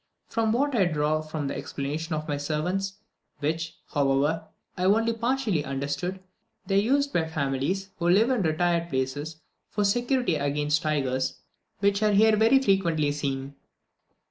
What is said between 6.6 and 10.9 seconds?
they are used by families, who live in retired places, for security against the